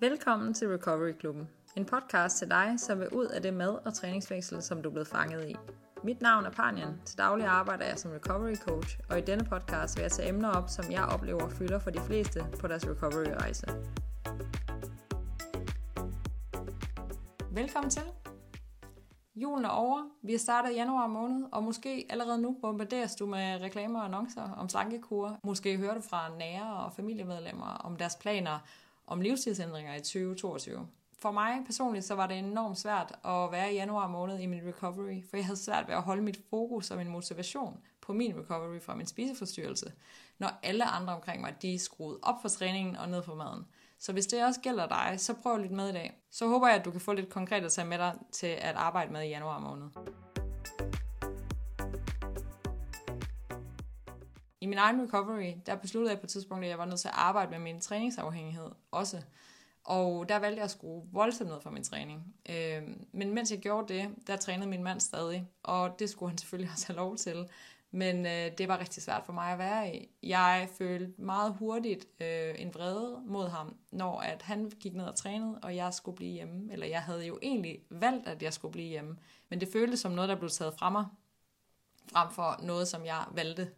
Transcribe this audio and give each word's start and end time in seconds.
Velkommen 0.00 0.54
til 0.54 0.68
Recovery 0.68 1.12
Klubben. 1.12 1.48
En 1.76 1.84
podcast 1.84 2.38
til 2.38 2.50
dig, 2.50 2.74
som 2.76 2.98
vil 3.00 3.08
ud 3.08 3.26
af 3.26 3.42
det 3.42 3.54
mad- 3.54 3.86
og 3.86 3.94
træningsfængsel, 3.94 4.62
som 4.62 4.82
du 4.82 4.88
er 4.88 4.92
blevet 4.92 5.08
fanget 5.08 5.48
i. 5.48 5.56
Mit 6.04 6.20
navn 6.20 6.46
er 6.46 6.50
Panjan. 6.50 7.00
Til 7.04 7.18
daglig 7.18 7.46
arbejder 7.46 7.84
jeg 7.84 7.98
som 7.98 8.10
recovery 8.10 8.54
coach, 8.54 8.98
og 9.10 9.18
i 9.18 9.20
denne 9.20 9.44
podcast 9.44 9.96
vil 9.96 10.02
jeg 10.02 10.12
tage 10.12 10.28
emner 10.28 10.50
op, 10.50 10.68
som 10.68 10.92
jeg 10.92 11.04
oplever 11.04 11.48
fylder 11.48 11.78
for 11.78 11.90
de 11.90 12.00
fleste 12.00 12.44
på 12.60 12.68
deres 12.68 12.86
recovery-rejse. 12.86 13.66
Velkommen 17.50 17.90
til. 17.90 18.02
Julen 19.34 19.64
er 19.64 19.68
over. 19.68 20.02
Vi 20.22 20.34
er 20.34 20.38
startet 20.38 20.70
i 20.72 20.74
januar 20.74 21.06
måned, 21.06 21.46
og 21.52 21.62
måske 21.62 22.06
allerede 22.10 22.42
nu 22.42 22.56
bombarderes 22.62 23.14
du 23.14 23.26
med 23.26 23.60
reklamer 23.60 23.98
og 23.98 24.04
annoncer 24.04 24.50
om 24.56 24.68
slankekur. 24.68 25.38
Måske 25.44 25.76
hører 25.76 25.94
du 25.94 26.00
fra 26.00 26.28
nære 26.38 26.76
og 26.76 26.92
familiemedlemmer 26.92 27.66
om 27.66 27.96
deres 27.96 28.16
planer 28.16 28.58
om 29.10 29.20
livsstilsændringer 29.20 29.94
i 29.94 30.00
2022. 30.00 30.86
For 31.22 31.30
mig 31.30 31.62
personligt 31.66 32.04
så 32.04 32.14
var 32.14 32.26
det 32.26 32.38
enormt 32.38 32.78
svært 32.78 33.18
at 33.24 33.52
være 33.52 33.72
i 33.72 33.74
januar 33.74 34.08
måned 34.08 34.38
i 34.38 34.46
min 34.46 34.66
recovery, 34.66 35.22
for 35.30 35.36
jeg 35.36 35.46
havde 35.46 35.58
svært 35.58 35.88
ved 35.88 35.94
at 35.94 36.02
holde 36.02 36.22
mit 36.22 36.40
fokus 36.50 36.90
og 36.90 36.96
min 36.96 37.08
motivation 37.08 37.80
på 38.00 38.12
min 38.12 38.36
recovery 38.38 38.80
fra 38.80 38.94
min 38.94 39.06
spiseforstyrrelse, 39.06 39.92
når 40.38 40.50
alle 40.62 40.84
andre 40.84 41.14
omkring 41.14 41.40
mig, 41.40 41.54
de 41.62 41.78
skruede 41.78 42.18
op 42.22 42.34
for 42.42 42.48
træningen 42.48 42.96
og 42.96 43.08
ned 43.08 43.22
for 43.22 43.34
maden. 43.34 43.66
Så 43.98 44.12
hvis 44.12 44.26
det 44.26 44.44
også 44.44 44.60
gælder 44.60 44.88
dig, 44.88 45.14
så 45.16 45.34
prøv 45.34 45.56
lidt 45.56 45.72
med 45.72 45.88
i 45.88 45.92
dag. 45.92 46.20
Så 46.30 46.48
håber 46.48 46.68
jeg, 46.68 46.76
at 46.76 46.84
du 46.84 46.90
kan 46.90 47.00
få 47.00 47.12
lidt 47.12 47.30
konkret 47.30 47.64
at 47.64 47.72
tage 47.72 47.88
med 47.88 47.98
dig 47.98 48.14
til 48.32 48.46
at 48.46 48.74
arbejde 48.74 49.12
med 49.12 49.22
i 49.22 49.28
januar 49.28 49.58
måned. 49.58 49.88
I 54.60 54.66
min 54.66 54.78
egen 54.78 55.02
recovery, 55.02 55.54
der 55.66 55.76
besluttede 55.76 56.12
jeg 56.12 56.20
på 56.20 56.26
et 56.26 56.30
tidspunkt, 56.30 56.64
at 56.64 56.70
jeg 56.70 56.78
var 56.78 56.84
nødt 56.84 57.00
til 57.00 57.08
at 57.08 57.14
arbejde 57.16 57.50
med 57.50 57.58
min 57.58 57.80
træningsafhængighed 57.80 58.70
også. 58.90 59.22
Og 59.84 60.28
der 60.28 60.38
valgte 60.38 60.56
jeg 60.56 60.64
at 60.64 60.70
skrue 60.70 61.08
voldsomt 61.12 61.50
ned 61.50 61.60
for 61.60 61.70
min 61.70 61.84
træning. 61.84 62.34
Øh, 62.48 62.82
men 63.12 63.34
mens 63.34 63.50
jeg 63.50 63.58
gjorde 63.58 63.94
det, 63.94 64.08
der 64.26 64.36
trænede 64.36 64.68
min 64.68 64.82
mand 64.82 65.00
stadig, 65.00 65.48
og 65.62 65.98
det 65.98 66.10
skulle 66.10 66.30
han 66.30 66.38
selvfølgelig 66.38 66.72
også 66.74 66.86
have 66.86 66.96
lov 66.96 67.16
til. 67.16 67.48
Men 67.90 68.26
øh, 68.26 68.58
det 68.58 68.68
var 68.68 68.78
rigtig 68.80 69.02
svært 69.02 69.22
for 69.26 69.32
mig 69.32 69.52
at 69.52 69.58
være 69.58 69.96
i. 69.96 70.08
Jeg 70.22 70.68
følte 70.78 71.22
meget 71.22 71.54
hurtigt 71.58 72.06
øh, 72.20 72.54
en 72.58 72.74
vrede 72.74 73.20
mod 73.26 73.48
ham, 73.48 73.76
når 73.90 74.20
at 74.20 74.42
han 74.42 74.70
gik 74.80 74.94
ned 74.94 75.04
og 75.04 75.14
trænede, 75.14 75.58
og 75.62 75.76
jeg 75.76 75.94
skulle 75.94 76.16
blive 76.16 76.32
hjemme. 76.32 76.72
Eller 76.72 76.86
jeg 76.86 77.02
havde 77.02 77.26
jo 77.26 77.38
egentlig 77.42 77.78
valgt, 77.90 78.28
at 78.28 78.42
jeg 78.42 78.52
skulle 78.52 78.72
blive 78.72 78.88
hjemme. 78.88 79.16
Men 79.48 79.60
det 79.60 79.68
føltes 79.72 80.00
som 80.00 80.12
noget, 80.12 80.28
der 80.28 80.34
blev 80.36 80.50
taget 80.50 80.74
fra 80.78 80.90
mig, 80.90 81.06
frem 82.12 82.30
for 82.30 82.60
noget, 82.62 82.88
som 82.88 83.06
jeg 83.06 83.24
valgte 83.32 83.70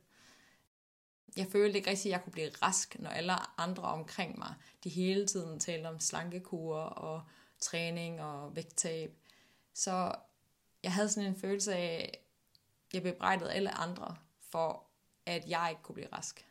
jeg 1.37 1.47
følte 1.47 1.79
ikke 1.79 1.91
rigtig, 1.91 2.09
at 2.09 2.13
jeg 2.13 2.23
kunne 2.25 2.33
blive 2.33 2.51
rask, 2.63 2.99
når 2.99 3.11
alle 3.11 3.61
andre 3.61 3.83
omkring 3.83 4.39
mig, 4.39 4.55
de 4.85 4.89
hele 4.89 5.27
tiden 5.27 5.61
talte 5.61 5.87
om 5.87 6.01
slankekurer 6.01 6.85
og 6.85 7.23
træning 7.59 8.21
og 8.21 8.57
vægttab. 8.57 9.17
Så 9.75 10.15
jeg 10.83 10.93
havde 10.93 11.09
sådan 11.09 11.29
en 11.29 11.37
følelse 11.37 11.75
af, 11.77 12.11
at 12.13 12.95
jeg 12.95 13.03
bebrejdede 13.03 13.53
alle 13.53 13.71
andre 13.71 14.17
for, 14.41 14.87
at 15.27 15.49
jeg 15.49 15.67
ikke 15.71 15.83
kunne 15.83 15.95
blive 15.95 16.13
rask. 16.13 16.47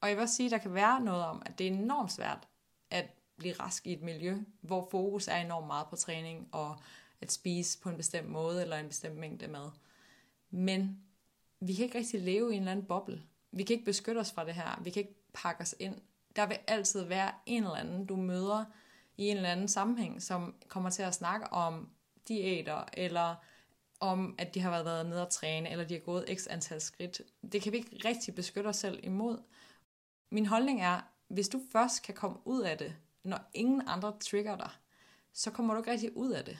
Og 0.00 0.08
jeg 0.08 0.16
vil 0.16 0.22
også 0.22 0.34
sige, 0.34 0.46
at 0.46 0.50
der 0.50 0.58
kan 0.58 0.74
være 0.74 1.00
noget 1.00 1.24
om, 1.24 1.42
at 1.46 1.58
det 1.58 1.66
er 1.66 1.70
enormt 1.70 2.12
svært 2.12 2.48
at 2.90 3.06
blive 3.36 3.54
rask 3.54 3.86
i 3.86 3.92
et 3.92 4.02
miljø, 4.02 4.38
hvor 4.60 4.88
fokus 4.90 5.28
er 5.28 5.36
enormt 5.36 5.66
meget 5.66 5.86
på 5.90 5.96
træning 5.96 6.48
og 6.52 6.78
at 7.20 7.32
spise 7.32 7.78
på 7.80 7.88
en 7.88 7.96
bestemt 7.96 8.28
måde 8.28 8.62
eller 8.62 8.76
en 8.76 8.88
bestemt 8.88 9.16
mængde 9.16 9.48
mad. 9.48 9.70
Men 10.50 11.02
vi 11.60 11.74
kan 11.74 11.84
ikke 11.84 11.98
rigtig 11.98 12.20
leve 12.20 12.52
i 12.52 12.56
en 12.56 12.62
eller 12.62 12.72
anden 12.72 12.86
boble 12.86 13.22
vi 13.52 13.62
kan 13.62 13.74
ikke 13.74 13.84
beskytte 13.84 14.18
os 14.18 14.32
fra 14.32 14.44
det 14.44 14.54
her. 14.54 14.80
Vi 14.82 14.90
kan 14.90 15.00
ikke 15.00 15.14
pakke 15.32 15.62
os 15.62 15.74
ind. 15.78 15.94
Der 16.36 16.46
vil 16.46 16.58
altid 16.66 17.02
være 17.02 17.32
en 17.46 17.62
eller 17.62 17.76
anden, 17.76 18.06
du 18.06 18.16
møder 18.16 18.64
i 19.16 19.28
en 19.28 19.36
eller 19.36 19.48
anden 19.48 19.68
sammenhæng, 19.68 20.22
som 20.22 20.54
kommer 20.68 20.90
til 20.90 21.02
at 21.02 21.14
snakke 21.14 21.52
om 21.52 21.88
diæter, 22.28 22.84
eller 22.92 23.34
om, 24.00 24.34
at 24.38 24.54
de 24.54 24.60
har 24.60 24.70
været 24.70 25.06
nede 25.06 25.22
at 25.22 25.28
træne, 25.28 25.70
eller 25.70 25.84
de 25.84 25.94
har 25.94 26.00
gået 26.00 26.24
x 26.38 26.46
antal 26.50 26.80
skridt. 26.80 27.22
Det 27.52 27.62
kan 27.62 27.72
vi 27.72 27.76
ikke 27.76 28.08
rigtig 28.08 28.34
beskytte 28.34 28.68
os 28.68 28.76
selv 28.76 29.00
imod. 29.02 29.38
Min 30.30 30.46
holdning 30.46 30.82
er, 30.82 31.00
hvis 31.28 31.48
du 31.48 31.60
først 31.72 32.02
kan 32.02 32.14
komme 32.14 32.38
ud 32.44 32.62
af 32.62 32.78
det, 32.78 32.96
når 33.22 33.38
ingen 33.54 33.82
andre 33.86 34.16
trigger 34.20 34.56
dig, 34.56 34.70
så 35.32 35.50
kommer 35.50 35.74
du 35.74 35.80
ikke 35.80 35.90
rigtig 35.90 36.16
ud 36.16 36.30
af 36.30 36.44
det. 36.44 36.58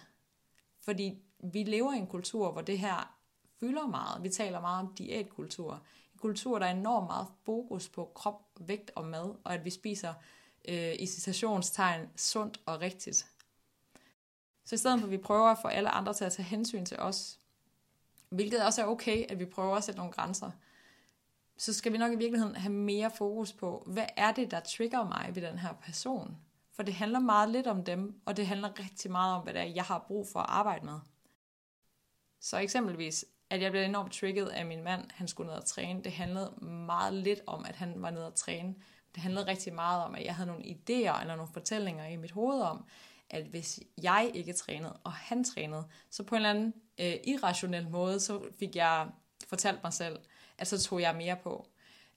Fordi 0.80 1.22
vi 1.38 1.62
lever 1.62 1.92
i 1.92 1.98
en 1.98 2.06
kultur, 2.06 2.52
hvor 2.52 2.60
det 2.60 2.78
her 2.78 3.18
fylder 3.60 3.86
meget. 3.86 4.22
Vi 4.22 4.28
taler 4.28 4.60
meget 4.60 4.86
om 4.86 4.94
diætkultur 4.94 5.82
kultur, 6.20 6.58
der 6.58 6.66
er 6.66 6.70
enormt 6.70 7.06
meget 7.06 7.26
fokus 7.44 7.88
på 7.88 8.12
krop, 8.14 8.42
vægt 8.60 8.90
og 8.94 9.04
mad, 9.04 9.34
og 9.44 9.54
at 9.54 9.64
vi 9.64 9.70
spiser 9.70 10.14
øh, 10.68 10.94
i 10.98 11.06
citationstegn 11.06 12.08
sundt 12.16 12.60
og 12.66 12.80
rigtigt. 12.80 13.26
Så 14.64 14.74
i 14.74 14.78
stedet 14.78 15.00
for, 15.00 15.06
at 15.06 15.10
vi 15.10 15.18
prøver 15.18 15.48
at 15.48 15.58
få 15.62 15.68
alle 15.68 15.90
andre 15.90 16.14
til 16.14 16.24
at 16.24 16.32
tage 16.32 16.46
hensyn 16.46 16.84
til 16.84 16.98
os, 16.98 17.40
hvilket 18.28 18.64
også 18.64 18.82
er 18.82 18.86
okay, 18.86 19.24
at 19.28 19.38
vi 19.38 19.44
prøver 19.44 19.76
at 19.76 19.84
sætte 19.84 19.98
nogle 19.98 20.12
grænser, 20.12 20.50
så 21.56 21.72
skal 21.72 21.92
vi 21.92 21.98
nok 21.98 22.12
i 22.12 22.16
virkeligheden 22.16 22.56
have 22.56 22.72
mere 22.72 23.10
fokus 23.10 23.52
på, 23.52 23.82
hvad 23.86 24.06
er 24.16 24.32
det, 24.32 24.50
der 24.50 24.60
trigger 24.60 25.04
mig 25.04 25.30
ved 25.34 25.42
den 25.42 25.58
her 25.58 25.72
person? 25.72 26.36
For 26.72 26.82
det 26.82 26.94
handler 26.94 27.18
meget 27.18 27.50
lidt 27.50 27.66
om 27.66 27.84
dem, 27.84 28.20
og 28.24 28.36
det 28.36 28.46
handler 28.46 28.78
rigtig 28.78 29.10
meget 29.10 29.36
om, 29.36 29.42
hvad 29.42 29.54
det 29.54 29.62
er, 29.62 29.66
jeg 29.66 29.84
har 29.84 29.98
brug 29.98 30.28
for 30.28 30.40
at 30.40 30.46
arbejde 30.48 30.84
med. 30.84 30.98
Så 32.40 32.58
eksempelvis, 32.58 33.24
at 33.50 33.62
jeg 33.62 33.70
blev 33.70 33.82
enormt 33.82 34.12
trigget 34.12 34.48
af 34.48 34.66
min 34.66 34.82
mand, 34.84 35.10
han 35.14 35.28
skulle 35.28 35.46
ned 35.46 35.56
og 35.56 35.64
træne. 35.64 36.02
Det 36.04 36.12
handlede 36.12 36.54
meget 36.60 37.14
lidt 37.14 37.40
om, 37.46 37.64
at 37.64 37.76
han 37.76 38.02
var 38.02 38.10
nede 38.10 38.26
og 38.26 38.34
træne. 38.34 38.74
Det 39.14 39.22
handlede 39.22 39.46
rigtig 39.46 39.74
meget 39.74 40.04
om, 40.04 40.14
at 40.14 40.24
jeg 40.24 40.34
havde 40.34 40.46
nogle 40.46 40.64
idéer 40.64 41.20
eller 41.20 41.36
nogle 41.36 41.52
fortællinger 41.52 42.06
i 42.06 42.16
mit 42.16 42.30
hoved 42.30 42.60
om, 42.60 42.86
at 43.30 43.44
hvis 43.44 43.80
jeg 44.02 44.30
ikke 44.34 44.52
trænede, 44.52 44.92
og 45.04 45.12
han 45.12 45.44
trænede, 45.44 45.84
så 46.10 46.22
på 46.22 46.34
en 46.34 46.36
eller 46.36 46.50
anden 46.50 46.74
øh, 47.00 47.14
irrationel 47.24 47.88
måde, 47.88 48.20
så 48.20 48.42
fik 48.58 48.76
jeg 48.76 49.08
fortalt 49.48 49.82
mig 49.82 49.92
selv, 49.92 50.18
at 50.58 50.66
så 50.66 50.82
tog 50.82 51.00
jeg 51.00 51.16
mere 51.16 51.36
på. 51.36 51.68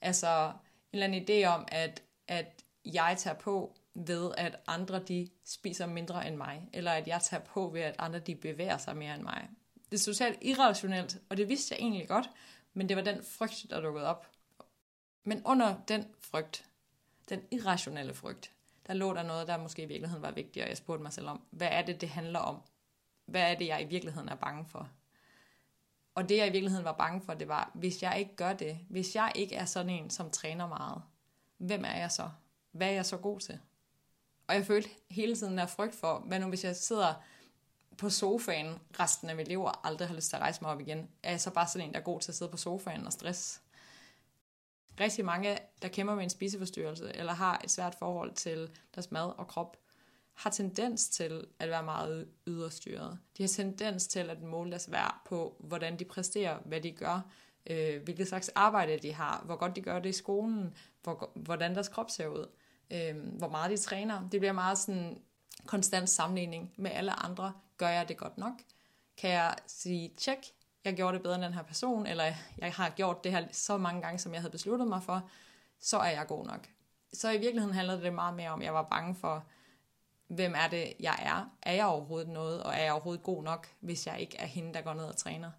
Altså 0.01 0.51
en 0.93 1.03
eller 1.03 1.05
anden 1.05 1.23
idé 1.29 1.47
om, 1.47 1.65
at, 1.67 2.03
at 2.27 2.63
jeg 2.85 3.15
tager 3.17 3.37
på 3.37 3.75
ved, 3.93 4.31
at 4.37 4.55
andre 4.67 4.99
de 4.99 5.29
spiser 5.45 5.85
mindre 5.85 6.27
end 6.27 6.35
mig, 6.35 6.61
eller 6.73 6.91
at 6.91 7.07
jeg 7.07 7.21
tager 7.21 7.43
på 7.43 7.69
ved, 7.69 7.81
at 7.81 7.95
andre 7.99 8.19
de 8.19 8.35
bevæger 8.35 8.77
sig 8.77 8.97
mere 8.97 9.15
end 9.15 9.23
mig 9.23 9.49
det 9.91 9.99
er 9.99 10.03
totalt 10.03 10.37
irrationelt, 10.41 11.17
og 11.29 11.37
det 11.37 11.49
vidste 11.49 11.75
jeg 11.75 11.81
egentlig 11.81 12.07
godt, 12.07 12.29
men 12.73 12.89
det 12.89 12.97
var 12.97 13.03
den 13.03 13.23
frygt, 13.23 13.65
der 13.69 13.81
dukkede 13.81 14.07
op. 14.07 14.27
Men 15.23 15.41
under 15.45 15.75
den 15.87 16.05
frygt, 16.19 16.65
den 17.29 17.41
irrationelle 17.51 18.13
frygt, 18.13 18.51
der 18.87 18.93
lå 18.93 19.13
der 19.13 19.23
noget, 19.23 19.47
der 19.47 19.57
måske 19.57 19.81
i 19.81 19.85
virkeligheden 19.85 20.23
var 20.23 20.31
vigtigt, 20.31 20.63
og 20.63 20.69
jeg 20.69 20.77
spurgte 20.77 21.03
mig 21.03 21.13
selv 21.13 21.27
om, 21.27 21.41
hvad 21.49 21.67
er 21.71 21.81
det, 21.81 22.01
det 22.01 22.09
handler 22.09 22.39
om? 22.39 22.61
Hvad 23.25 23.51
er 23.51 23.55
det, 23.55 23.67
jeg 23.67 23.81
i 23.81 23.85
virkeligheden 23.85 24.29
er 24.29 24.35
bange 24.35 24.65
for? 24.65 24.89
Og 26.15 26.29
det, 26.29 26.37
jeg 26.37 26.47
i 26.47 26.51
virkeligheden 26.51 26.85
var 26.85 26.93
bange 26.93 27.21
for, 27.21 27.33
det 27.33 27.47
var, 27.47 27.71
hvis 27.73 28.03
jeg 28.03 28.19
ikke 28.19 28.35
gør 28.35 28.53
det, 28.53 28.79
hvis 28.89 29.15
jeg 29.15 29.31
ikke 29.35 29.55
er 29.55 29.65
sådan 29.65 29.89
en, 29.89 30.09
som 30.09 30.31
træner 30.31 30.67
meget, 30.67 31.01
hvem 31.57 31.85
er 31.85 31.97
jeg 31.97 32.11
så? 32.11 32.29
Hvad 32.71 32.87
er 32.87 32.91
jeg 32.91 33.05
så 33.05 33.17
god 33.17 33.39
til? 33.39 33.59
Og 34.47 34.55
jeg 34.55 34.65
følte 34.65 34.89
hele 35.09 35.35
tiden 35.35 35.57
der 35.57 35.65
frygt 35.65 35.95
for, 35.95 36.19
hvad 36.19 36.39
nu 36.39 36.47
hvis 36.47 36.63
jeg 36.63 36.75
sidder 36.75 37.13
på 37.97 38.09
sofaen 38.09 38.79
resten 38.99 39.29
af 39.29 39.35
mit 39.35 39.47
liv, 39.47 39.61
og 39.61 39.87
aldrig 39.87 40.07
har 40.07 40.15
lyst 40.15 40.29
til 40.29 40.35
at 40.35 40.41
rejse 40.41 40.61
mig 40.61 40.71
op 40.71 40.79
igen, 40.79 41.09
er 41.23 41.29
jeg 41.29 41.41
så 41.41 41.51
bare 41.51 41.67
sådan 41.67 41.87
en, 41.87 41.93
der 41.93 41.99
er 41.99 42.03
god 42.03 42.19
til 42.19 42.31
at 42.31 42.35
sidde 42.35 42.51
på 42.51 42.57
sofaen 42.57 43.05
og 43.05 43.13
stress. 43.13 43.61
Rigtig 44.99 45.25
mange, 45.25 45.57
der 45.81 45.87
kæmper 45.87 46.15
med 46.15 46.23
en 46.23 46.29
spiseforstyrrelse, 46.29 47.11
eller 47.15 47.33
har 47.33 47.61
et 47.63 47.71
svært 47.71 47.95
forhold 47.95 48.33
til 48.33 48.69
deres 48.95 49.11
mad 49.11 49.37
og 49.37 49.47
krop, 49.47 49.77
har 50.33 50.49
tendens 50.49 51.09
til 51.09 51.47
at 51.59 51.69
være 51.69 51.83
meget 51.83 52.27
yderstyret. 52.47 53.19
De 53.37 53.43
har 53.43 53.47
tendens 53.47 54.07
til 54.07 54.29
at 54.29 54.41
måle 54.41 54.71
deres 54.71 54.91
værd 54.91 55.21
på, 55.25 55.55
hvordan 55.59 55.99
de 55.99 56.05
præsterer, 56.05 56.59
hvad 56.65 56.81
de 56.81 56.91
gør, 56.91 57.21
øh, 57.67 58.03
hvilket 58.03 58.27
slags 58.27 58.49
arbejde 58.49 58.97
de 58.97 59.13
har, 59.13 59.41
hvor 59.45 59.55
godt 59.55 59.75
de 59.75 59.81
gør 59.81 59.99
det 59.99 60.09
i 60.09 60.17
skolen, 60.17 60.75
hvor, 61.03 61.31
hvordan 61.35 61.75
deres 61.75 61.87
krop 61.87 62.09
ser 62.09 62.27
ud, 62.27 62.49
øh, 62.91 63.15
hvor 63.37 63.49
meget 63.49 63.71
de 63.71 63.77
træner. 63.77 64.29
Det 64.29 64.39
bliver 64.39 64.53
meget 64.53 64.77
sådan 64.77 65.21
konstant 65.65 66.09
sammenligning 66.09 66.73
med 66.77 66.91
alle 66.91 67.11
andre. 67.11 67.53
Gør 67.81 67.89
jeg 67.89 68.07
det 68.09 68.17
godt 68.17 68.37
nok? 68.37 68.53
Kan 69.17 69.29
jeg 69.29 69.55
sige, 69.67 70.13
tjek, 70.17 70.37
jeg 70.85 70.95
gjorde 70.95 71.13
det 71.13 71.23
bedre 71.23 71.35
end 71.35 71.43
den 71.43 71.53
her 71.53 71.63
person, 71.63 72.05
eller 72.05 72.23
jeg 72.57 72.73
har 72.73 72.89
gjort 72.89 73.23
det 73.23 73.31
her 73.31 73.47
så 73.51 73.77
mange 73.77 74.01
gange, 74.01 74.19
som 74.19 74.33
jeg 74.33 74.41
havde 74.41 74.51
besluttet 74.51 74.87
mig 74.87 75.03
for, 75.03 75.29
så 75.79 75.97
er 75.97 76.09
jeg 76.09 76.27
god 76.27 76.45
nok. 76.45 76.67
Så 77.13 77.29
i 77.29 77.37
virkeligheden 77.37 77.75
handlede 77.75 78.01
det 78.01 78.13
meget 78.13 78.35
mere 78.35 78.49
om, 78.49 78.59
at 78.59 78.65
jeg 78.65 78.73
var 78.73 78.83
bange 78.83 79.15
for, 79.15 79.45
hvem 80.27 80.53
er 80.57 80.67
det, 80.67 80.93
jeg 80.99 81.19
er? 81.21 81.57
Er 81.61 81.73
jeg 81.73 81.85
overhovedet 81.85 82.29
noget, 82.29 82.63
og 82.63 82.73
er 82.73 82.83
jeg 82.83 82.91
overhovedet 82.91 83.23
god 83.23 83.43
nok, 83.43 83.67
hvis 83.79 84.07
jeg 84.07 84.19
ikke 84.19 84.37
er 84.37 84.45
hende, 84.45 84.73
der 84.73 84.81
går 84.81 84.93
ned 84.93 85.05
og 85.05 85.17
træner? 85.17 85.51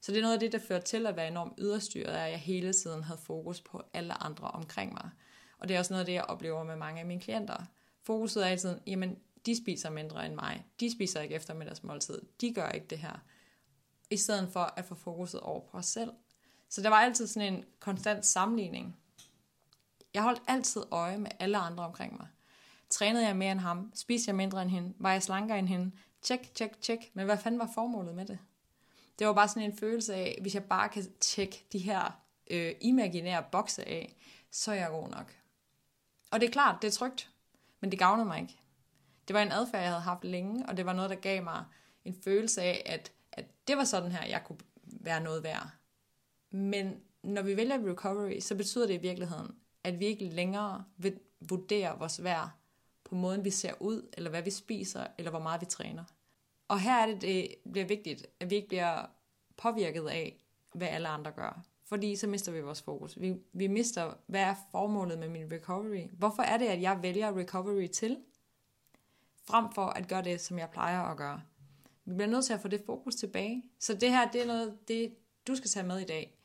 Så 0.00 0.12
det 0.12 0.18
er 0.18 0.22
noget 0.22 0.34
af 0.34 0.40
det, 0.40 0.52
der 0.52 0.58
fører 0.58 0.80
til 0.80 1.06
at 1.06 1.16
være 1.16 1.28
enormt 1.28 1.54
yderstyret, 1.58 2.12
at 2.12 2.30
jeg 2.30 2.38
hele 2.38 2.72
tiden 2.72 3.02
havde 3.02 3.20
fokus 3.20 3.60
på 3.60 3.82
alle 3.92 4.22
andre 4.22 4.48
omkring 4.48 4.92
mig. 4.92 5.10
Og 5.58 5.68
det 5.68 5.74
er 5.74 5.78
også 5.78 5.92
noget 5.92 6.00
af 6.00 6.06
det, 6.06 6.12
jeg 6.12 6.24
oplever 6.24 6.64
med 6.64 6.76
mange 6.76 7.00
af 7.00 7.06
mine 7.06 7.20
klienter. 7.20 7.64
Fokuset 8.02 8.46
er 8.46 8.48
altid, 8.48 8.80
jamen, 8.86 9.18
de 9.46 9.56
spiser 9.56 9.90
mindre 9.90 10.26
end 10.26 10.34
mig. 10.34 10.66
De 10.80 10.92
spiser 10.92 11.20
ikke 11.20 11.34
efter 11.34 11.54
middagsmåltid. 11.54 12.22
De 12.40 12.54
gør 12.54 12.68
ikke 12.68 12.86
det 12.86 12.98
her. 12.98 13.24
I 14.10 14.16
stedet 14.16 14.52
for 14.52 14.74
at 14.76 14.84
få 14.84 14.94
fokuset 14.94 15.40
over 15.40 15.60
på 15.60 15.76
os 15.76 15.86
selv. 15.86 16.12
Så 16.68 16.82
der 16.82 16.88
var 16.88 16.96
altid 16.96 17.26
sådan 17.26 17.54
en 17.54 17.64
konstant 17.80 18.26
sammenligning. 18.26 18.96
Jeg 20.14 20.22
holdt 20.22 20.42
altid 20.46 20.82
øje 20.90 21.18
med 21.18 21.30
alle 21.38 21.58
andre 21.58 21.84
omkring 21.84 22.16
mig. 22.16 22.28
Trænede 22.90 23.26
jeg 23.26 23.36
mere 23.36 23.52
end 23.52 23.60
ham? 23.60 23.92
Spiste 23.94 24.28
jeg 24.28 24.36
mindre 24.36 24.62
end 24.62 24.70
hende? 24.70 24.94
Var 24.98 25.12
jeg 25.12 25.22
slankere 25.22 25.58
end 25.58 25.68
hende? 25.68 25.92
Tjek, 26.22 26.54
tjek, 26.54 26.80
tjek. 26.80 26.98
Men 27.14 27.24
hvad 27.24 27.38
fanden 27.38 27.58
var 27.58 27.70
formålet 27.74 28.14
med 28.14 28.26
det? 28.26 28.38
Det 29.18 29.26
var 29.26 29.32
bare 29.32 29.48
sådan 29.48 29.70
en 29.70 29.76
følelse 29.76 30.14
af, 30.14 30.38
hvis 30.40 30.54
jeg 30.54 30.64
bare 30.64 30.88
kan 30.88 31.04
tjekke 31.20 31.64
de 31.72 31.78
her 31.78 32.20
øh, 32.50 32.74
imaginære 32.80 33.44
bokse 33.52 33.88
af, 33.88 34.16
så 34.50 34.70
er 34.70 34.74
jeg 34.74 34.90
god 34.90 35.08
nok. 35.08 35.34
Og 36.30 36.40
det 36.40 36.46
er 36.46 36.52
klart, 36.52 36.82
det 36.82 36.88
er 36.88 36.92
trygt, 36.92 37.30
men 37.80 37.90
det 37.90 37.98
gavnede 37.98 38.26
mig 38.26 38.40
ikke. 38.40 38.58
Det 39.28 39.34
var 39.34 39.42
en 39.42 39.52
adfærd, 39.52 39.82
jeg 39.82 39.90
havde 39.90 40.02
haft 40.02 40.24
længe, 40.24 40.66
og 40.68 40.76
det 40.76 40.86
var 40.86 40.92
noget, 40.92 41.10
der 41.10 41.16
gav 41.16 41.42
mig 41.42 41.64
en 42.04 42.14
følelse 42.24 42.62
af, 42.62 42.82
at, 42.86 43.12
at 43.32 43.44
det 43.68 43.76
var 43.76 43.84
sådan 43.84 44.12
her, 44.12 44.26
jeg 44.26 44.44
kunne 44.44 44.58
være 44.84 45.20
noget 45.20 45.42
værd. 45.42 45.70
Men 46.50 47.00
når 47.22 47.42
vi 47.42 47.56
vælger 47.56 47.90
recovery, 47.90 48.40
så 48.40 48.54
betyder 48.54 48.86
det 48.86 48.94
i 48.94 49.00
virkeligheden, 49.00 49.54
at 49.84 50.00
vi 50.00 50.04
ikke 50.04 50.24
længere 50.24 50.84
vil 50.96 51.18
vurdere 51.40 51.98
vores 51.98 52.24
værd 52.24 52.50
på 53.04 53.14
måden, 53.14 53.44
vi 53.44 53.50
ser 53.50 53.72
ud, 53.80 54.08
eller 54.12 54.30
hvad 54.30 54.42
vi 54.42 54.50
spiser, 54.50 55.06
eller 55.18 55.30
hvor 55.30 55.40
meget 55.40 55.60
vi 55.60 55.66
træner. 55.66 56.04
Og 56.68 56.80
her 56.80 57.02
er 57.02 57.06
det, 57.06 57.22
det 57.22 57.54
bliver 57.72 57.86
vigtigt, 57.86 58.26
at 58.40 58.50
vi 58.50 58.54
ikke 58.54 58.68
bliver 58.68 59.06
påvirket 59.56 60.08
af, 60.08 60.44
hvad 60.74 60.88
alle 60.88 61.08
andre 61.08 61.30
gør. 61.32 61.64
Fordi 61.84 62.16
så 62.16 62.26
mister 62.26 62.52
vi 62.52 62.60
vores 62.60 62.82
fokus. 62.82 63.20
Vi, 63.20 63.34
vi 63.52 63.66
mister, 63.66 64.14
hvad 64.26 64.40
er 64.40 64.54
formålet 64.70 65.18
med 65.18 65.28
min 65.28 65.52
recovery? 65.52 66.08
Hvorfor 66.12 66.42
er 66.42 66.58
det, 66.58 66.66
at 66.66 66.82
jeg 66.82 67.02
vælger 67.02 67.36
recovery 67.36 67.86
til? 67.86 68.18
Frem 69.44 69.72
for 69.72 69.86
at 69.86 70.08
gøre 70.08 70.22
det, 70.22 70.40
som 70.40 70.58
jeg 70.58 70.70
plejer 70.70 71.00
at 71.00 71.16
gøre. 71.16 71.42
Vi 72.04 72.14
bliver 72.14 72.28
nødt 72.28 72.44
til 72.44 72.52
at 72.52 72.60
få 72.60 72.68
det 72.68 72.82
fokus 72.86 73.14
tilbage. 73.14 73.64
Så 73.78 73.94
det 73.94 74.10
her, 74.10 74.30
det 74.30 74.42
er 74.42 74.46
noget, 74.46 74.88
det 74.88 75.14
du 75.46 75.54
skal 75.54 75.70
tage 75.70 75.86
med 75.86 75.98
i 75.98 76.04
dag. 76.04 76.38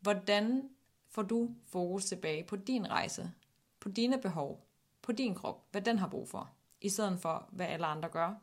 Hvordan 0.00 0.70
får 1.08 1.22
du 1.22 1.54
fokus 1.66 2.04
tilbage 2.04 2.44
på 2.44 2.56
din 2.56 2.90
rejse, 2.90 3.32
på 3.80 3.88
dine 3.88 4.20
behov, 4.20 4.66
på 5.02 5.12
din 5.12 5.34
krop, 5.34 5.66
hvad 5.70 5.82
den 5.82 5.98
har 5.98 6.08
brug 6.08 6.28
for, 6.28 6.50
i 6.80 6.88
stedet 6.88 7.20
for, 7.20 7.48
hvad 7.52 7.66
alle 7.66 7.86
andre 7.86 8.08
gør. 8.08 8.34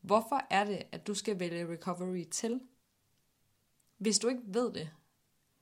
Hvorfor 0.00 0.46
er 0.50 0.64
det, 0.64 0.82
at 0.92 1.06
du 1.06 1.14
skal 1.14 1.38
vælge 1.38 1.72
recovery 1.72 2.24
til? 2.30 2.60
Hvis 3.98 4.18
du 4.18 4.28
ikke 4.28 4.42
ved 4.44 4.72
det, 4.72 4.90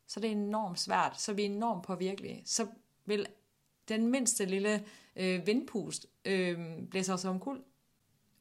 så 0.06 0.20
det 0.20 0.30
er 0.30 0.34
det 0.34 0.42
enormt 0.42 0.80
svært, 0.80 1.20
så 1.20 1.32
er 1.32 1.36
vi 1.36 1.42
enormt 1.42 1.84
påvirkelige. 1.84 2.42
Så 2.44 2.66
vil 3.04 3.26
den 3.88 4.06
mindste 4.06 4.44
lille 4.44 4.84
øh, 5.16 5.46
vindpust 5.46 6.06
øh, 6.24 6.58
blæser 6.90 7.14
os 7.14 7.24
omkuld. 7.24 7.62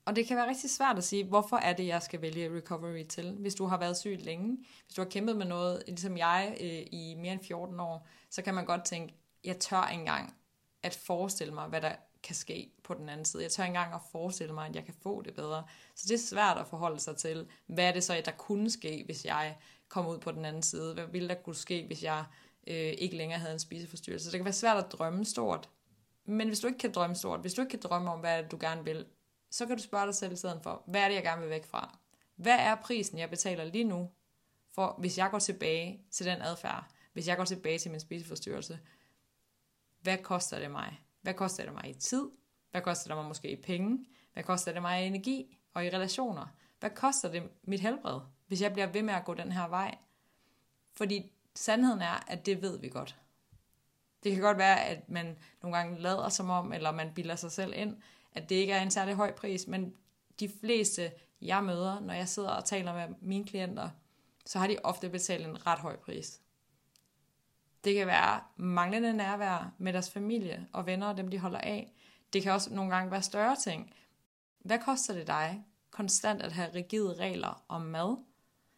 Og 0.05 0.15
det 0.15 0.27
kan 0.27 0.37
være 0.37 0.49
rigtig 0.49 0.69
svært 0.69 0.97
at 0.97 1.03
sige, 1.03 1.23
hvorfor 1.23 1.57
er 1.57 1.73
det, 1.73 1.87
jeg 1.87 2.01
skal 2.01 2.21
vælge 2.21 2.57
recovery 2.57 3.03
til, 3.03 3.31
hvis 3.31 3.55
du 3.55 3.65
har 3.65 3.77
været 3.77 3.97
syg 3.97 4.17
længe. 4.19 4.57
Hvis 4.85 4.95
du 4.95 5.01
har 5.01 5.09
kæmpet 5.09 5.37
med 5.37 5.45
noget, 5.45 5.83
ligesom 5.87 6.17
jeg, 6.17 6.57
øh, 6.61 6.85
i 6.91 7.15
mere 7.17 7.33
end 7.33 7.43
14 7.43 7.79
år, 7.79 8.07
så 8.29 8.41
kan 8.41 8.53
man 8.53 8.65
godt 8.65 8.85
tænke, 8.85 9.13
jeg 9.43 9.59
tør 9.59 9.81
engang 9.81 10.35
at 10.83 10.95
forestille 10.95 11.53
mig, 11.53 11.67
hvad 11.67 11.81
der 11.81 11.91
kan 12.23 12.35
ske 12.35 12.71
på 12.83 12.93
den 12.93 13.09
anden 13.09 13.25
side. 13.25 13.43
Jeg 13.43 13.51
tør 13.51 13.63
engang 13.63 13.93
at 13.93 14.01
forestille 14.11 14.53
mig, 14.53 14.67
at 14.67 14.75
jeg 14.75 14.85
kan 14.85 14.93
få 15.03 15.21
det 15.21 15.33
bedre. 15.33 15.63
Så 15.95 16.05
det 16.07 16.13
er 16.13 16.27
svært 16.27 16.57
at 16.57 16.67
forholde 16.67 16.99
sig 16.99 17.17
til, 17.17 17.47
hvad 17.67 17.85
er 17.87 17.91
det 17.91 18.03
så, 18.03 18.21
der 18.25 18.31
kunne 18.31 18.69
ske, 18.69 19.03
hvis 19.05 19.25
jeg 19.25 19.57
kom 19.87 20.07
ud 20.07 20.17
på 20.17 20.31
den 20.31 20.45
anden 20.45 20.63
side? 20.63 20.93
Hvad 20.93 21.05
ville 21.07 21.27
der 21.27 21.35
kunne 21.35 21.55
ske, 21.55 21.83
hvis 21.87 22.03
jeg 22.03 22.25
øh, 22.67 22.93
ikke 22.97 23.17
længere 23.17 23.39
havde 23.39 23.53
en 23.53 23.59
spiseforstyrrelse? 23.59 24.25
Så 24.25 24.31
det 24.31 24.37
kan 24.37 24.45
være 24.45 24.53
svært 24.53 24.85
at 24.85 24.91
drømme 24.91 25.25
stort. 25.25 25.69
Men 26.25 26.47
hvis 26.47 26.59
du 26.59 26.67
ikke 26.67 26.79
kan 26.79 26.91
drømme 26.91 27.15
stort, 27.15 27.39
hvis 27.39 27.53
du 27.53 27.61
ikke 27.61 27.69
kan 27.69 27.79
drømme 27.79 28.11
om, 28.11 28.19
hvad 28.19 28.43
du 28.43 28.57
gerne 28.59 28.83
vil, 28.83 29.05
så 29.51 29.65
kan 29.65 29.77
du 29.77 29.83
spørge 29.83 30.05
dig 30.05 30.15
selv 30.15 30.33
i 30.33 30.35
stedet 30.35 30.59
for, 30.63 30.83
hvad 30.87 31.01
er 31.01 31.07
det, 31.07 31.15
jeg 31.15 31.23
gerne 31.23 31.41
vil 31.41 31.49
væk 31.49 31.65
fra? 31.65 31.97
Hvad 32.35 32.57
er 32.59 32.75
prisen, 32.75 33.17
jeg 33.17 33.29
betaler 33.29 33.63
lige 33.63 33.83
nu, 33.83 34.11
for 34.75 34.95
hvis 34.99 35.17
jeg 35.17 35.31
går 35.31 35.39
tilbage 35.39 36.01
til 36.11 36.25
den 36.25 36.41
adfærd, 36.41 36.91
hvis 37.13 37.27
jeg 37.27 37.37
går 37.37 37.45
tilbage 37.45 37.79
til 37.79 37.91
min 37.91 37.99
spiseforstyrrelse, 37.99 38.79
hvad 40.01 40.17
koster 40.17 40.59
det 40.59 40.71
mig? 40.71 41.01
Hvad 41.21 41.33
koster 41.33 41.63
det 41.63 41.73
mig 41.73 41.89
i 41.89 41.93
tid? 41.93 42.29
Hvad 42.71 42.81
koster 42.81 43.07
det 43.07 43.17
mig 43.17 43.25
måske 43.25 43.51
i 43.51 43.61
penge? 43.61 44.05
Hvad 44.33 44.43
koster 44.43 44.71
det 44.71 44.81
mig 44.81 45.03
i 45.03 45.07
energi 45.07 45.57
og 45.73 45.85
i 45.85 45.89
relationer? 45.89 46.47
Hvad 46.79 46.89
koster 46.89 47.31
det 47.31 47.43
mit 47.63 47.79
helbred, 47.79 48.19
hvis 48.47 48.61
jeg 48.61 48.73
bliver 48.73 48.87
ved 48.87 49.01
med 49.01 49.13
at 49.13 49.25
gå 49.25 49.33
den 49.33 49.51
her 49.51 49.67
vej? 49.67 49.97
Fordi 50.93 51.31
sandheden 51.57 52.01
er, 52.01 52.23
at 52.27 52.45
det 52.45 52.61
ved 52.61 52.79
vi 52.79 52.89
godt. 52.89 53.15
Det 54.23 54.33
kan 54.33 54.41
godt 54.41 54.57
være, 54.57 54.85
at 54.85 55.09
man 55.09 55.37
nogle 55.61 55.77
gange 55.77 55.99
lader 55.99 56.29
som 56.29 56.49
om, 56.49 56.73
eller 56.73 56.91
man 56.91 57.13
bilder 57.13 57.35
sig 57.35 57.51
selv 57.51 57.73
ind, 57.75 57.97
at 58.33 58.49
det 58.49 58.55
ikke 58.55 58.73
er 58.73 58.81
en 58.81 58.91
særlig 58.91 59.15
høj 59.15 59.31
pris, 59.31 59.67
men 59.67 59.95
de 60.39 60.49
fleste, 60.61 61.11
jeg 61.41 61.63
møder, 61.63 61.99
når 61.99 62.13
jeg 62.13 62.27
sidder 62.27 62.49
og 62.49 62.65
taler 62.65 62.93
med 62.93 63.15
mine 63.21 63.45
klienter, 63.45 63.89
så 64.45 64.59
har 64.59 64.67
de 64.67 64.77
ofte 64.83 65.09
betalt 65.09 65.45
en 65.45 65.67
ret 65.67 65.79
høj 65.79 65.95
pris. 65.95 66.41
Det 67.83 67.95
kan 67.95 68.07
være 68.07 68.41
manglende 68.55 69.13
nærvær 69.13 69.73
med 69.77 69.93
deres 69.93 70.11
familie 70.11 70.67
og 70.73 70.85
venner 70.85 71.07
og 71.07 71.17
dem, 71.17 71.27
de 71.27 71.39
holder 71.39 71.59
af. 71.59 71.93
Det 72.33 72.43
kan 72.43 72.51
også 72.51 72.73
nogle 72.73 72.95
gange 72.95 73.11
være 73.11 73.21
større 73.21 73.55
ting. 73.55 73.93
Hvad 74.59 74.79
koster 74.79 75.13
det 75.13 75.27
dig 75.27 75.63
konstant 75.91 76.41
at 76.41 76.51
have 76.51 76.73
rigide 76.75 77.13
regler 77.13 77.63
om 77.67 77.81
mad? 77.81 78.17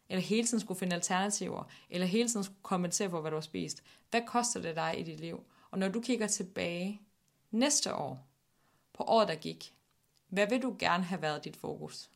Eller 0.09 0.21
hele 0.21 0.47
tiden 0.47 0.59
skulle 0.59 0.79
finde 0.79 0.95
alternativer? 0.95 1.63
Eller 1.89 2.07
hele 2.07 2.29
tiden 2.29 2.43
skulle 2.43 2.59
kommentere 2.61 3.09
på, 3.09 3.21
hvad 3.21 3.31
du 3.31 3.37
har 3.37 3.41
spist? 3.41 3.83
Hvad 4.09 4.21
koster 4.27 4.61
det 4.61 4.75
dig 4.75 4.99
i 4.99 5.03
dit 5.03 5.19
liv? 5.19 5.43
Og 5.71 5.79
når 5.79 5.89
du 5.89 6.01
kigger 6.01 6.27
tilbage 6.27 7.01
næste 7.51 7.95
år, 7.95 8.27
på 8.93 9.03
året, 9.03 9.27
der 9.27 9.35
gik, 9.35 9.75
hvad 10.27 10.47
vil 10.49 10.61
du 10.61 10.75
gerne 10.79 11.03
have 11.03 11.21
været 11.21 11.43
dit 11.43 11.55
fokus? 11.55 12.09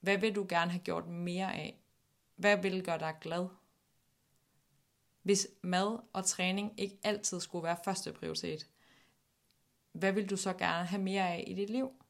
Hvad 0.00 0.18
vil 0.18 0.34
du 0.34 0.46
gerne 0.48 0.70
have 0.70 0.82
gjort 0.82 1.06
mere 1.06 1.54
af? 1.54 1.80
Hvad 2.36 2.56
vil 2.56 2.84
gøre 2.84 2.98
dig 2.98 3.14
glad? 3.20 3.48
Hvis 5.22 5.48
mad 5.62 5.98
og 6.12 6.24
træning 6.24 6.72
ikke 6.76 6.98
altid 7.02 7.40
skulle 7.40 7.62
være 7.62 7.76
første 7.84 8.12
prioritet, 8.12 8.68
hvad 9.92 10.12
vil 10.12 10.30
du 10.30 10.36
så 10.36 10.52
gerne 10.52 10.86
have 10.86 11.02
mere 11.02 11.28
af 11.28 11.44
i 11.46 11.54
dit 11.54 11.70
liv? 11.70 12.03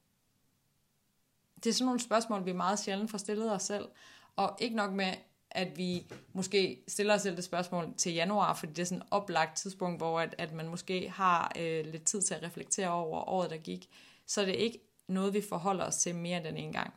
Det 1.64 1.70
er 1.70 1.74
sådan 1.74 1.84
nogle 1.84 2.00
spørgsmål, 2.00 2.46
vi 2.46 2.52
meget 2.52 2.78
sjældent 2.78 3.10
får 3.10 3.18
stillet 3.18 3.52
os 3.52 3.62
selv. 3.62 3.88
Og 4.36 4.56
ikke 4.60 4.76
nok 4.76 4.92
med, 4.92 5.14
at 5.50 5.78
vi 5.78 6.12
måske 6.32 6.82
stiller 6.88 7.14
os 7.14 7.22
selv 7.22 7.36
det 7.36 7.44
spørgsmål 7.44 7.94
til 7.96 8.12
januar, 8.12 8.54
fordi 8.54 8.72
det 8.72 8.82
er 8.82 8.86
sådan 8.86 9.02
et 9.02 9.08
oplagt 9.10 9.56
tidspunkt, 9.56 9.98
hvor 9.98 10.20
at, 10.20 10.34
at 10.38 10.52
man 10.52 10.68
måske 10.68 11.08
har 11.08 11.52
øh, 11.58 11.86
lidt 11.86 12.04
tid 12.04 12.22
til 12.22 12.34
at 12.34 12.42
reflektere 12.42 12.88
over 12.88 13.28
året, 13.28 13.50
der 13.50 13.56
gik, 13.56 13.88
så 14.26 14.42
det 14.42 14.50
er 14.50 14.64
ikke 14.64 14.80
noget, 15.08 15.34
vi 15.34 15.42
forholder 15.48 15.84
os 15.84 15.96
til 15.96 16.14
mere 16.14 16.48
end 16.48 16.58
en 16.58 16.72
gang. 16.72 16.94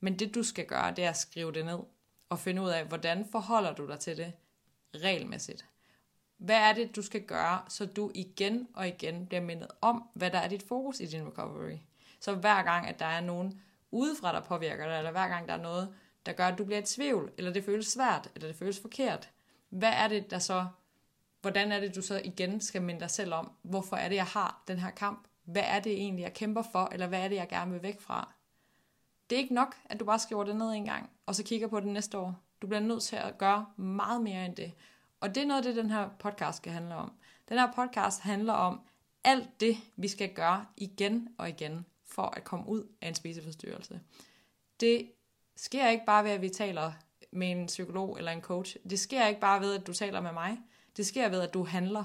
Men 0.00 0.18
det 0.18 0.34
du 0.34 0.42
skal 0.42 0.66
gøre, 0.66 0.90
det 0.90 1.04
er 1.04 1.10
at 1.10 1.16
skrive 1.16 1.52
det 1.52 1.64
ned 1.64 1.78
og 2.28 2.38
finde 2.38 2.62
ud 2.62 2.68
af, 2.68 2.84
hvordan 2.84 3.26
forholder 3.32 3.74
du 3.74 3.86
dig 3.86 4.00
til 4.00 4.16
det 4.16 4.32
regelmæssigt. 4.94 5.64
Hvad 6.38 6.56
er 6.56 6.72
det, 6.72 6.96
du 6.96 7.02
skal 7.02 7.22
gøre, 7.22 7.62
så 7.68 7.86
du 7.86 8.10
igen 8.14 8.68
og 8.74 8.88
igen 8.88 9.26
bliver 9.26 9.40
mindet 9.40 9.68
om, 9.80 10.08
hvad 10.14 10.30
der 10.30 10.38
er 10.38 10.48
dit 10.48 10.62
fokus 10.62 11.00
i 11.00 11.06
din 11.06 11.26
recovery. 11.26 11.76
Så 12.20 12.34
hver 12.34 12.62
gang, 12.62 12.86
at 12.86 12.98
der 12.98 13.06
er 13.06 13.20
nogen 13.20 13.60
udefra, 13.90 14.32
der 14.32 14.40
påvirker 14.40 14.88
dig, 14.88 14.98
eller 14.98 15.10
hver 15.10 15.28
gang 15.28 15.48
der 15.48 15.54
er 15.54 15.62
noget, 15.62 15.94
der 16.26 16.32
gør, 16.32 16.46
at 16.46 16.58
du 16.58 16.64
bliver 16.64 16.80
i 16.80 16.84
tvivl, 16.84 17.32
eller 17.38 17.52
det 17.52 17.64
føles 17.64 17.86
svært, 17.86 18.30
eller 18.34 18.48
det 18.48 18.56
føles 18.56 18.80
forkert, 18.80 19.30
hvad 19.68 19.92
er 19.92 20.08
det, 20.08 20.30
der 20.30 20.38
så, 20.38 20.66
hvordan 21.40 21.72
er 21.72 21.80
det, 21.80 21.94
du 21.94 22.02
så 22.02 22.20
igen 22.24 22.60
skal 22.60 22.82
minde 22.82 23.00
dig 23.00 23.10
selv 23.10 23.34
om, 23.34 23.52
hvorfor 23.62 23.96
er 23.96 24.08
det, 24.08 24.16
jeg 24.16 24.26
har 24.26 24.62
den 24.68 24.78
her 24.78 24.90
kamp? 24.90 25.28
Hvad 25.44 25.62
er 25.64 25.80
det 25.80 25.92
egentlig, 25.92 26.22
jeg 26.22 26.34
kæmper 26.34 26.62
for, 26.72 26.88
eller 26.92 27.06
hvad 27.06 27.20
er 27.20 27.28
det, 27.28 27.36
jeg 27.36 27.48
gerne 27.48 27.72
vil 27.72 27.82
væk 27.82 28.00
fra? 28.00 28.32
Det 29.30 29.36
er 29.36 29.40
ikke 29.40 29.54
nok, 29.54 29.76
at 29.84 30.00
du 30.00 30.04
bare 30.04 30.18
skriver 30.18 30.44
det 30.44 30.56
ned 30.56 30.70
en 30.70 30.84
gang, 30.84 31.10
og 31.26 31.34
så 31.34 31.44
kigger 31.44 31.68
på 31.68 31.80
det 31.80 31.88
næste 31.88 32.18
år. 32.18 32.42
Du 32.62 32.66
bliver 32.66 32.80
nødt 32.80 33.02
til 33.02 33.16
at 33.16 33.38
gøre 33.38 33.66
meget 33.76 34.22
mere 34.22 34.46
end 34.46 34.56
det. 34.56 34.72
Og 35.20 35.34
det 35.34 35.42
er 35.42 35.46
noget 35.46 35.58
af 35.58 35.64
det, 35.64 35.76
den 35.76 35.90
her 35.90 36.08
podcast 36.18 36.56
skal 36.56 36.72
handle 36.72 36.94
om. 36.94 37.12
Den 37.48 37.58
her 37.58 37.72
podcast 37.72 38.20
handler 38.20 38.52
om 38.52 38.80
alt 39.24 39.60
det, 39.60 39.76
vi 39.96 40.08
skal 40.08 40.34
gøre 40.34 40.66
igen 40.76 41.28
og 41.38 41.48
igen, 41.48 41.86
for 42.10 42.22
at 42.36 42.44
komme 42.44 42.68
ud 42.68 42.84
af 43.00 43.08
en 43.08 43.14
spiseforstyrrelse. 43.14 44.00
Det 44.80 45.12
sker 45.56 45.88
ikke 45.88 46.06
bare 46.06 46.24
ved, 46.24 46.30
at 46.30 46.42
vi 46.42 46.48
taler 46.48 46.92
med 47.32 47.50
en 47.50 47.66
psykolog 47.66 48.18
eller 48.18 48.32
en 48.32 48.40
coach. 48.40 48.76
Det 48.90 49.00
sker 49.00 49.26
ikke 49.26 49.40
bare 49.40 49.60
ved, 49.60 49.74
at 49.74 49.86
du 49.86 49.92
taler 49.92 50.20
med 50.20 50.32
mig. 50.32 50.58
Det 50.96 51.06
sker 51.06 51.28
ved, 51.28 51.40
at 51.40 51.54
du 51.54 51.64
handler. 51.64 52.04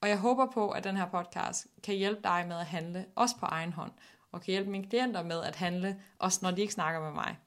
Og 0.00 0.08
jeg 0.08 0.18
håber 0.18 0.46
på, 0.50 0.70
at 0.70 0.84
den 0.84 0.96
her 0.96 1.10
podcast 1.10 1.66
kan 1.82 1.94
hjælpe 1.94 2.20
dig 2.24 2.44
med 2.48 2.56
at 2.56 2.66
handle, 2.66 3.06
også 3.14 3.36
på 3.36 3.46
egen 3.46 3.72
hånd, 3.72 3.92
og 4.32 4.42
kan 4.42 4.52
hjælpe 4.52 4.70
mine 4.70 4.86
klienter 4.86 5.22
med 5.22 5.42
at 5.42 5.56
handle, 5.56 6.02
også 6.18 6.38
når 6.42 6.50
de 6.50 6.60
ikke 6.60 6.72
snakker 6.72 7.00
med 7.00 7.10
mig. 7.10 7.38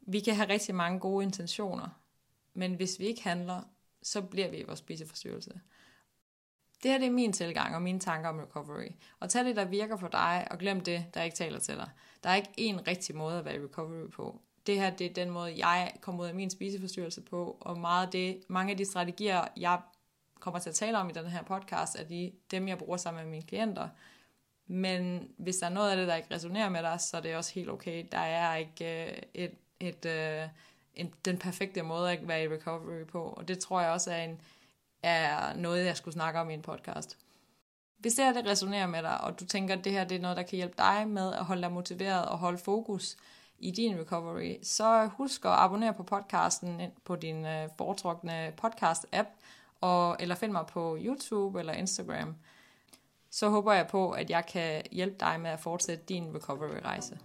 Vi 0.00 0.20
kan 0.20 0.34
have 0.34 0.48
rigtig 0.48 0.74
mange 0.74 1.00
gode 1.00 1.24
intentioner, 1.24 1.88
men 2.54 2.74
hvis 2.74 2.98
vi 2.98 3.04
ikke 3.04 3.22
handler, 3.22 3.62
så 4.02 4.22
bliver 4.22 4.50
vi 4.50 4.56
i 4.56 4.62
vores 4.62 4.78
spiseforstyrrelse. 4.78 5.60
Det 6.82 6.90
her 6.90 6.98
det 6.98 7.06
er 7.06 7.10
min 7.10 7.32
tilgang 7.32 7.74
og 7.74 7.82
mine 7.82 8.00
tanker 8.00 8.28
om 8.28 8.38
recovery. 8.38 8.88
Og 9.20 9.30
tag 9.30 9.44
det, 9.44 9.56
der 9.56 9.64
virker 9.64 9.96
for 9.96 10.08
dig, 10.08 10.46
og 10.50 10.58
glem 10.58 10.80
det, 10.80 11.04
der 11.14 11.22
ikke 11.22 11.36
taler 11.36 11.58
til 11.58 11.74
dig. 11.74 11.90
Der 12.24 12.30
er 12.30 12.34
ikke 12.34 12.50
én 12.58 12.88
rigtig 12.88 13.16
måde 13.16 13.38
at 13.38 13.44
være 13.44 13.56
i 13.56 13.58
recovery 13.58 14.10
på. 14.10 14.40
Det 14.66 14.80
her 14.80 14.90
det 14.90 15.06
er 15.06 15.14
den 15.14 15.30
måde, 15.30 15.66
jeg 15.66 15.92
kommer 16.00 16.22
ud 16.22 16.28
af 16.28 16.34
min 16.34 16.50
spiseforstyrrelse 16.50 17.20
på, 17.20 17.56
og 17.60 17.78
meget 17.78 18.06
af 18.06 18.12
det, 18.12 18.40
mange 18.48 18.70
af 18.70 18.76
de 18.76 18.84
strategier, 18.84 19.44
jeg 19.56 19.80
kommer 20.40 20.60
til 20.60 20.68
at 20.68 20.74
tale 20.74 20.98
om 20.98 21.10
i 21.10 21.12
den 21.12 21.26
her 21.26 21.42
podcast, 21.42 21.96
er 21.98 22.04
de, 22.04 22.32
dem, 22.50 22.68
jeg 22.68 22.78
bruger 22.78 22.96
sammen 22.96 23.24
med 23.24 23.30
mine 23.30 23.46
klienter. 23.46 23.88
Men 24.66 25.28
hvis 25.36 25.56
der 25.56 25.66
er 25.66 25.70
noget 25.70 25.90
af 25.90 25.96
det, 25.96 26.08
der 26.08 26.14
ikke 26.14 26.34
resonerer 26.34 26.68
med 26.68 26.82
dig, 26.82 27.00
så 27.00 27.16
er 27.16 27.20
det 27.20 27.36
også 27.36 27.54
helt 27.54 27.70
okay. 27.70 28.06
Der 28.12 28.18
er 28.18 28.56
ikke 28.56 29.06
øh, 29.06 29.18
et, 29.34 29.54
et, 29.80 30.06
øh, 30.06 30.48
en, 30.94 31.14
den 31.24 31.38
perfekte 31.38 31.82
måde 31.82 32.12
at 32.12 32.28
være 32.28 32.44
i 32.44 32.48
recovery 32.48 33.06
på, 33.06 33.22
og 33.22 33.48
det 33.48 33.58
tror 33.58 33.80
jeg 33.80 33.90
også 33.90 34.10
er, 34.10 34.24
en, 34.24 34.40
er 35.02 35.56
noget, 35.56 35.86
jeg 35.86 35.96
skulle 35.96 36.14
snakke 36.14 36.40
om 36.40 36.50
i 36.50 36.54
en 36.54 36.62
podcast. 36.62 37.18
Hvis 37.98 38.14
det 38.14 38.24
her 38.24 38.32
det 38.32 38.46
resonerer 38.46 38.86
med 38.86 39.02
dig, 39.02 39.20
og 39.20 39.40
du 39.40 39.44
tænker, 39.44 39.76
at 39.76 39.84
det 39.84 39.92
her 39.92 40.04
det 40.04 40.16
er 40.16 40.20
noget, 40.20 40.36
der 40.36 40.42
kan 40.42 40.56
hjælpe 40.56 40.74
dig 40.78 41.08
med 41.08 41.32
at 41.32 41.44
holde 41.44 41.62
dig 41.62 41.72
motiveret 41.72 42.24
og 42.24 42.38
holde 42.38 42.58
fokus 42.58 43.16
i 43.58 43.70
din 43.70 43.98
recovery, 44.00 44.56
så 44.62 45.06
husk 45.06 45.44
at 45.44 45.50
abonnere 45.50 45.94
på 45.94 46.02
podcasten 46.02 46.82
på 47.04 47.16
din 47.16 47.46
øh, 47.46 47.68
foretrukne 47.78 48.52
podcast-app, 48.62 49.28
og, 49.80 50.16
eller 50.20 50.34
find 50.34 50.52
mig 50.52 50.66
på 50.66 50.98
YouTube 51.00 51.58
eller 51.58 51.72
Instagram. 51.72 52.36
Så 53.30 53.48
håber 53.48 53.72
jeg 53.72 53.86
på, 53.86 54.10
at 54.10 54.30
jeg 54.30 54.46
kan 54.46 54.82
hjælpe 54.92 55.16
dig 55.20 55.40
med 55.40 55.50
at 55.50 55.60
fortsætte 55.60 56.04
din 56.04 56.36
recovery-rejse. 56.36 57.18